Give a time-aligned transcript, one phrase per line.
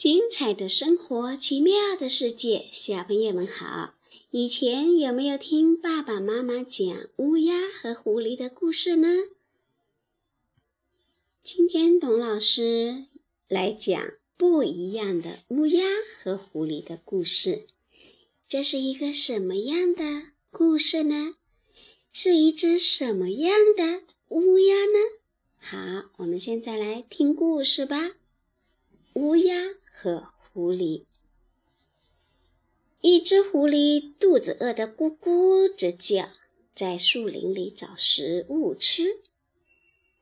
[0.00, 3.92] 精彩的生活，奇妙的世界，小朋友们好！
[4.30, 9.08] 以前有没有听爸爸妈妈讲乌鸦和狐狸的故事呢？
[11.44, 13.08] 今天董老师
[13.46, 14.02] 来讲
[14.38, 15.84] 不一样的乌鸦
[16.22, 17.66] 和狐狸的故事。
[18.48, 21.34] 这是一个什么样的故事呢？
[22.10, 24.98] 是一只什么样的乌鸦呢？
[25.58, 28.12] 好，我们现在来听故事吧。
[29.12, 29.74] 乌鸦。
[30.02, 31.04] 和狐狸，
[33.02, 36.30] 一只狐狸肚子饿得咕咕直叫，
[36.74, 39.20] 在树林里找食物吃。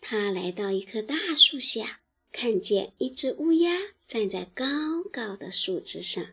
[0.00, 2.00] 它来到一棵大树下，
[2.33, 3.78] 看见一只乌鸦
[4.09, 4.64] 站在高
[5.12, 6.27] 高的树枝上，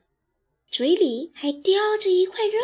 [0.71, 2.59] 嘴里还叼着一块肉。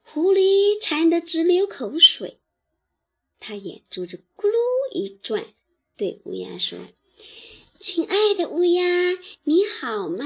[0.00, 2.40] 狐狸馋得直流口水，
[3.38, 4.54] 它眼珠子咕噜
[4.94, 5.52] 一转，
[5.98, 6.78] 对乌鸦说。
[7.82, 10.24] 亲爱的乌鸦，你好吗？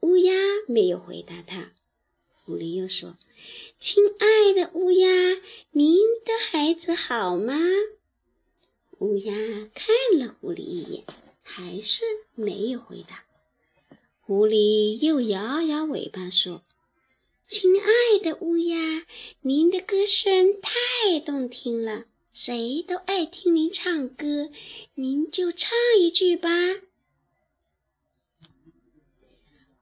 [0.00, 0.34] 乌鸦
[0.68, 1.72] 没有回答他。
[2.44, 3.16] 狐狸又说
[3.80, 5.08] ：“亲爱的乌鸦，
[5.70, 7.58] 您的孩子好吗？”
[9.00, 9.32] 乌鸦
[9.74, 11.04] 看了狐狸一眼，
[11.42, 12.02] 还是
[12.34, 13.24] 没有回答。
[14.20, 16.62] 狐狸又摇摇尾巴说
[17.48, 19.06] ：“亲爱的乌鸦，
[19.40, 22.04] 您的歌声太动听了。”
[22.38, 24.50] 谁都爱听您唱歌，
[24.92, 26.50] 您就唱一句吧。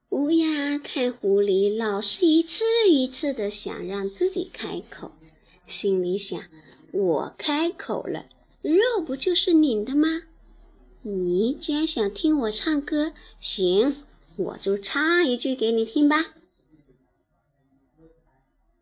[0.07, 5.11] 乌鸦看狐狸老是一次一次的想让自己开口，
[5.67, 6.45] 心里想：
[6.93, 8.29] 我开口了，
[8.61, 10.23] 肉不就是您的吗？
[11.01, 13.97] 你既然想听我唱歌，行，
[14.37, 16.33] 我就唱一句给你听吧。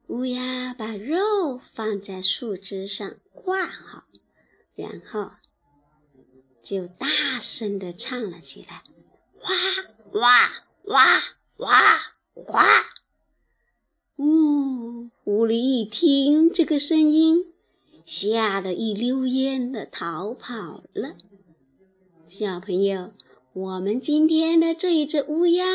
[0.06, 4.04] 乌鸦把肉放在树枝上挂好，
[4.76, 5.32] 然后
[6.62, 8.84] 就大声地唱了起来
[9.42, 9.50] ：“哇
[10.14, 10.52] 哇
[10.84, 11.24] 哇
[11.58, 12.02] 哇
[12.36, 12.64] 哇！”
[14.18, 17.54] 呜，狐狸一听这个声音，
[18.06, 21.16] 吓得一溜烟的逃跑了。
[22.26, 23.14] 小朋友，
[23.54, 25.66] 我们今天的这一只乌鸦，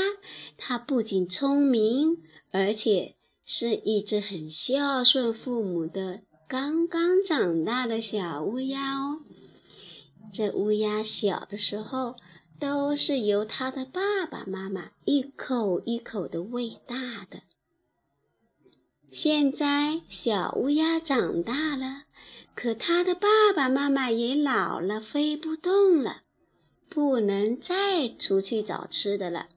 [0.57, 3.17] 它不仅聪明，而且……
[3.51, 9.21] 是一只很孝顺父母的刚刚长大的小乌鸦哦。
[10.33, 12.17] 这乌鸦小的时候
[12.59, 17.43] 都是由它的爸爸妈妈一口一口的喂大的。
[19.13, 22.05] 现在小乌鸦长大了，
[22.55, 26.23] 可它的爸爸妈妈也老了，飞不动了，
[26.89, 29.49] 不能再出去找吃的了。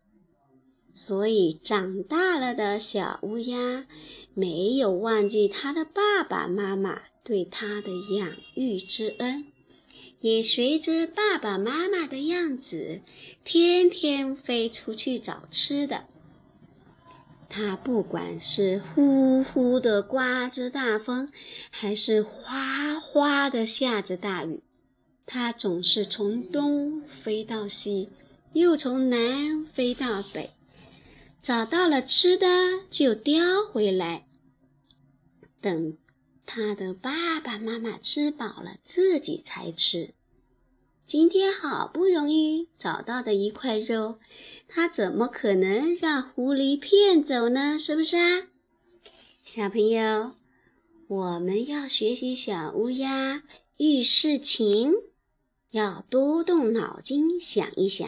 [0.94, 3.88] 所以，长大了的小乌鸦
[4.34, 9.46] 没有忘记它的爸爸妈妈对它的养育之恩，
[10.19, 13.01] 也随着爸爸妈妈的样子，
[13.44, 16.06] 天天飞出去找吃的。
[17.50, 21.30] 他不管是呼呼的刮着大风，
[21.69, 24.62] 还是哗哗的下着大雨，
[25.25, 28.09] 他总是从东飞到西，
[28.53, 30.51] 又从南飞到北。
[31.41, 32.47] 找到了吃的
[32.91, 34.28] 就叼回来，
[35.59, 35.97] 等
[36.46, 40.13] 他的爸爸妈妈吃饱了，自己才吃。
[41.07, 44.19] 今天好不容易找到的一块肉，
[44.68, 47.80] 他怎么可能让狐狸骗走呢？
[47.80, 48.47] 是不是啊，
[49.44, 50.35] 小朋友？
[51.07, 53.41] 我们要学习小乌鸦
[53.78, 54.94] 遇事情，
[55.72, 58.07] 要多动脑筋想一想。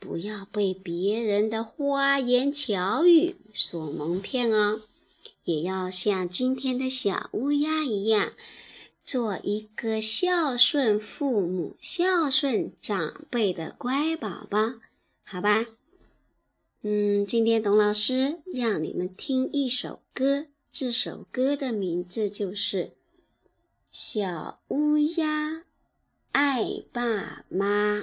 [0.00, 4.80] 不要被别人的花言巧语所蒙骗哦，
[5.44, 8.32] 也要像今天的小乌鸦一样，
[9.04, 14.74] 做一个孝顺父母、孝顺长辈的乖宝宝，
[15.22, 15.66] 好吧？
[16.82, 22.84] 嗯，今天董老师让你们听一首歌，这首歌的名字就是
[23.92, 25.62] 《小乌鸦
[26.32, 27.98] 爱爸妈》。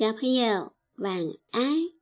[0.00, 1.14] 小朋友晚
[1.50, 1.99] 安。